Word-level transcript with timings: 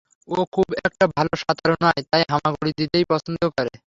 ও 0.27 0.37
খুব 0.53 0.67
একটা 0.81 1.05
ভালো 1.15 1.31
সাঁতারু 1.41 1.75
নয়, 1.83 2.01
তাই 2.11 2.23
হামাগুড়ি 2.31 2.71
দিতেই 2.79 3.05
পছন্দ 3.11 3.41
করে। 3.55 3.71